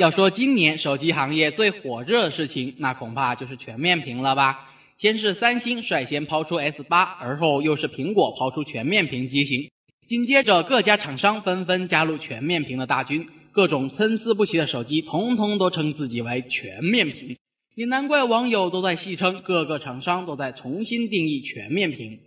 [0.00, 4.70] 要说今年手机行业最火热的事情，那恐怕就是全面屏了吧。
[4.96, 9.68] 先是三星率先抛出 S 八，而后又是苹果抛出全面屏机型，
[10.06, 17.36] 紧接着各家厂商纷纷加入全面屏的大军，各种参差不齐的手机统统都称自己为全面屏，
[17.74, 22.18] 也难怪网友都在戏称各个厂商都在重新定义全面屏。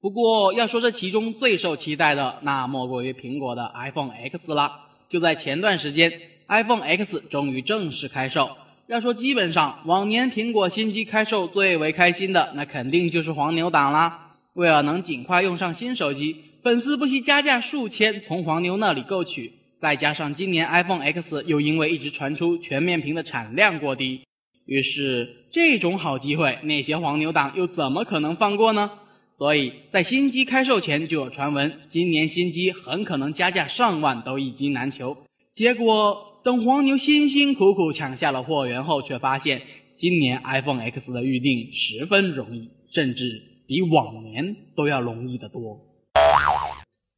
[0.00, 4.86] 不过要说这其中最受期待的，那莫过于苹果的 iPhone X 了。
[5.10, 6.12] 就在前段时间
[6.50, 8.50] ，iPhone X 终于正式开售。
[8.88, 14.32] 要说基本上，往年苹果新机开售最为开心的，那肯定就是黄牛党啦。
[14.54, 19.52] 为了能尽快用上新手机，粉丝不惜加价数千从黄牛那里购取。
[19.80, 24.22] 再加上今年 iPhone X 又因为一直传出全面屏的产量过低，
[24.66, 28.90] 于是这种好机会，那些黄牛党又怎么可能放过呢？
[29.32, 35.16] 所以在新机开售前就有传闻，今年新机很可能加价上万都一机难求。
[35.52, 36.26] 结果。
[36.42, 39.60] 等黄牛辛辛苦苦抢下了货源后，却发现
[39.94, 45.78] 今年 iPhone X 的预定十分容易，甚至比往年都要容易得多。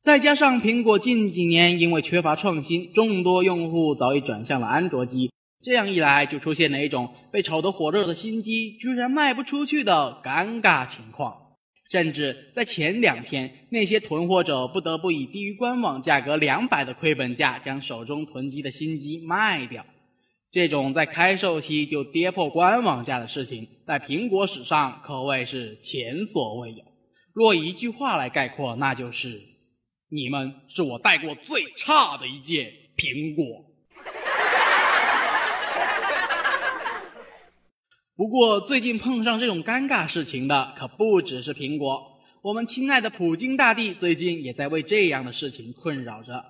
[0.03, 5.31] 再加上苹果近几年因为缺乏创新，众多用户早已转向了安卓机，
[5.63, 11.42] 这样一来就出现了一种被炒得火热的新机居然卖不出去的尴尬情况。
[11.93, 19.85] 甚至在前两天，那些囤货者不得不以低于官网价格两百的亏本价将手中囤积的新机卖掉。
[20.51, 26.83] 这种在开售期就跌破官网价的事情，在苹果史上可谓是前所未有。
[27.35, 29.39] 若一句话来概括，那就是：
[30.09, 33.45] 你们是我带过最差的一届苹果。
[38.15, 42.11] 不过，最近碰上这种尴尬事情的可不只是苹果。
[42.43, 46.45] 我们亲爱的普京大帝最近也在为这样的事情困扰着。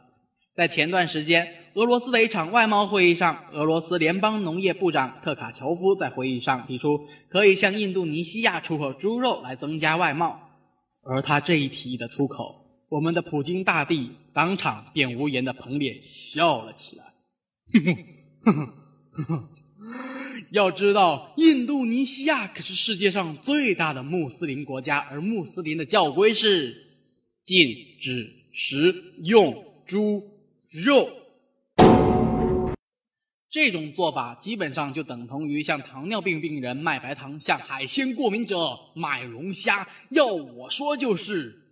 [0.57, 10.41] 在前段时间，俄罗斯的一场外贸会议上，俄罗斯联邦农业部长特卡乔夫在会议上提出，可以向印度尼西亚出口猪肉来增加外贸。
[11.05, 17.05] 而他这一提议的出口，我们的普京大帝当场便无言的捧脸笑了起来。
[20.53, 26.77] 要知道，印度尼西亚可是世界上最大的穆斯林国家，而穆斯林的教规是
[27.43, 30.23] 禁止食用猪
[30.71, 31.09] 肉。
[33.51, 39.89] 这种做法基本上就等同于向糖尿病病人卖白糖，向海鲜过敏者卖龙虾。
[40.11, 41.63] 要我说，就是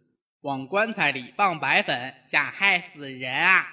[0.40, 3.66] 往棺材里放白粉，想害死人啊！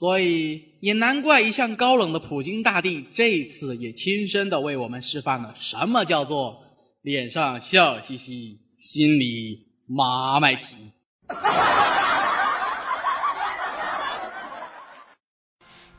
[0.00, 6.62] 所以也难怪一向高冷的普京大帝这次也亲身的为我们示范了什么叫做
[7.02, 10.64] 脸上笑嘻嘻，心里马卖皮。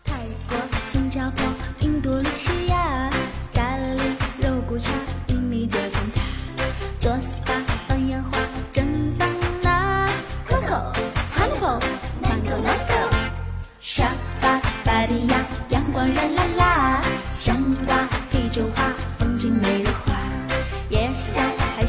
[0.03, 1.50] 泰国、新加坡、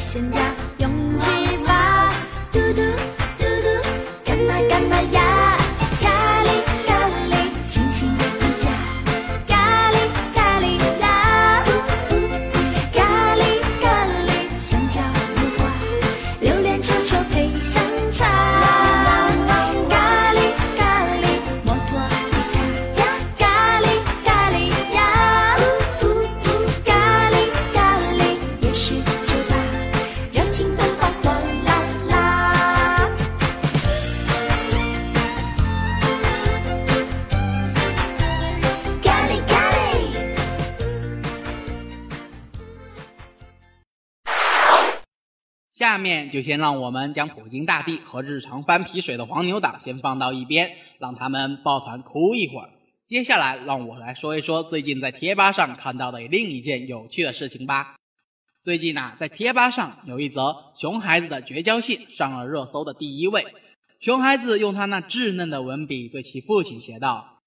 [0.03, 0.39] 菜，海鲜家，
[0.79, 2.11] 用嘴巴，
[2.51, 2.92] 嘟嘟。
[45.83, 52.69] 下面就先让我们将普京大帝和日常翻皮水的黄牛党先放到一边，让他们抱团哭一会儿。
[53.05, 57.97] 接下来，让我来说一说最近在贴吧上看到的另一件有趣的事情吧。
[58.61, 63.45] 最近呐，在贴吧上有一则熊孩子的绝交信上了热搜的第一位。
[63.99, 67.41] 熊孩子用他那稚嫩的文笔对其父亲写道：“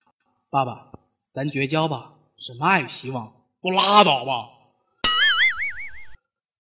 [0.53, 0.91] 爸爸，
[1.33, 4.50] 咱绝交吧，什么爱与希望都拉倒吧。”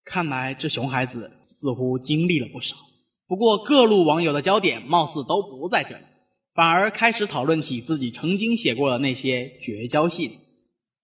[0.06, 1.35] 看来这熊孩子。
[1.58, 2.76] 似乎经历了不少，
[3.26, 6.02] 不过各路网友的焦点貌似都不在这里，
[6.54, 10.30] 反而开始讨论起自己曾经写过的那些绝交信，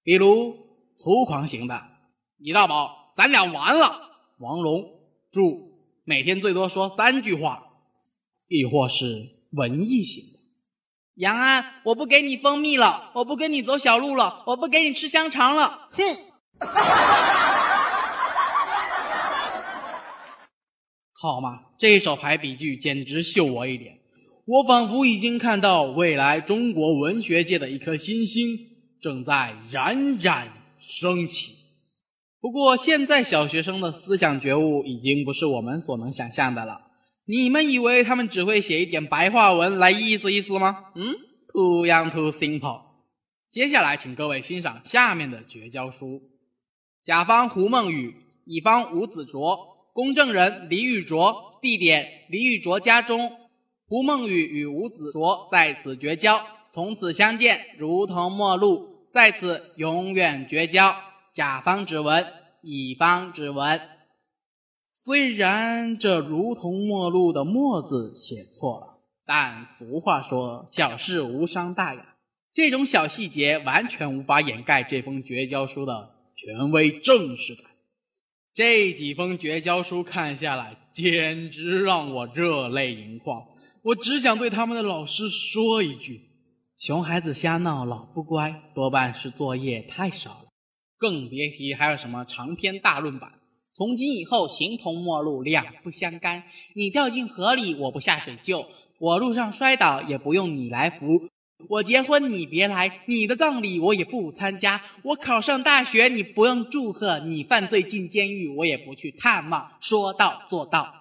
[0.03, 0.55] 比如
[0.99, 1.83] 粗狂型的
[2.39, 4.85] “李大宝，咱俩完了”，王龙
[5.31, 5.73] 注
[6.05, 7.63] 每天最多说三句话，
[8.49, 10.39] 亦或是文艺型的。
[11.15, 16.03] 杨安，我不给你蜂蜜了，我不跟你走小路了，我不给你吃香肠了，哼！
[21.23, 23.97] 好嘛，这一手排比句简直秀我一脸，
[24.45, 28.59] 我仿佛已经看到未来中国文学界的一颗新星
[29.01, 31.53] 正在冉冉升起。
[32.41, 36.89] 不过，现在小学生的思想觉悟已经不是我们所能想象的了。
[37.27, 40.87] 你们以为他们只会写一点白话文来意思意思吗？
[40.97, 41.15] 嗯
[41.53, 42.81] ，too young too simple。
[43.49, 46.21] 接下来，请各位欣赏下面的绝交书：
[47.05, 48.13] 甲方胡梦雨，
[48.45, 53.31] 乙方吴子卓，公证人李宇卓，地点李宇卓家中。
[53.87, 60.97] 胡梦雨与吴子卓在此绝交，从此相见如同陌路，在此永远绝交。
[61.35, 62.27] 甲方指纹，
[62.63, 63.83] 乙方指纹。
[64.95, 72.15] 虽然这如同陌路的“陌”字写错了，但俗话说小事无伤大雅，
[72.55, 77.72] 这种小细节完全无法掩盖这封绝交书的权威正式感。
[78.55, 83.43] 这几封绝交书看下来，简直让我热泪盈眶。
[83.83, 86.21] 我只想对他们的老师说一句：
[86.77, 90.49] 熊孩子瞎闹，老不乖，多半是作业太少了。
[90.99, 93.33] 更别提还有什么长篇大论版。
[93.75, 96.45] 从今以后，形同陌路，两不相干。
[96.75, 98.67] 你掉进河里，我不下水救；
[98.99, 101.07] 我路上摔倒，也不用你来扶。
[101.69, 104.83] 我结婚，你别来；你的葬礼，我也不参加。
[105.03, 109.71] 我考上大学，你不用祝贺；你犯罪进监狱，我也不去探望。
[109.81, 110.93] 说到做到。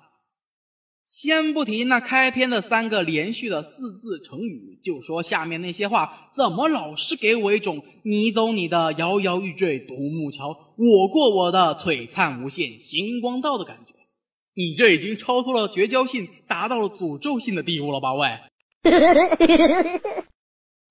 [1.05, 13.93] 先不提那开篇的三个连续的四字成语，就说下面那些话，怎么老是给我一种你走你的摇摇欲坠独木桥，我过我的璀璨无限星光道的感觉？
[14.53, 18.13] 你这已经超脱了绝交性，达到了诅咒性的地步了吧？
[18.13, 18.29] 喂！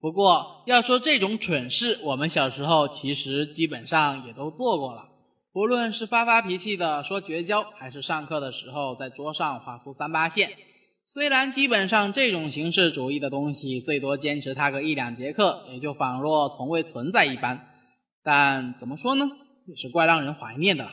[0.00, 5.08] 不过要说这种蠢事，我们小时候其实基本上也都做过了。
[5.52, 10.52] 不论是发发脾气的说绝交，还是上课的时候在桌上画出三八线，
[11.06, 17.68] 虽然基本上这种形式主义的东西最多坚持它个一两节课，也就仿若从未存在一般，
[18.22, 19.28] 但怎么说呢，
[19.66, 20.88] 也是怪让人怀念的。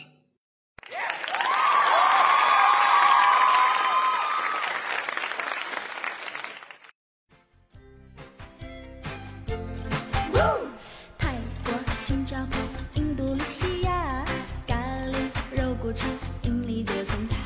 [15.88, 16.06] 肉骨茶，
[16.44, 17.38] 印尼就从它。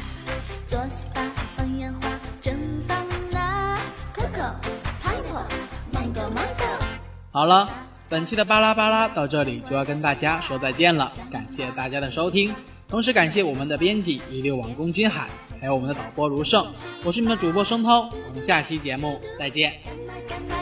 [0.66, 2.10] 做 SPA 放烟花，
[2.42, 2.98] 蒸桑
[3.32, 3.78] 拿
[4.16, 4.56] ，Coco、
[5.04, 5.46] Pineapple、
[5.94, 6.84] Mango Mango。
[7.32, 7.70] 好了，
[8.10, 12.52] 本期的巴拉巴拉到这里就要跟大家说再见了，感谢大家的收听，
[12.88, 15.28] 同时感谢我们的编辑一六网龚君海，
[15.60, 16.66] 还有我们的导播卢胜，
[17.04, 19.74] 我是你们的主播声涛，我们下期节目再见。
[19.86, 20.61] 干嘛干嘛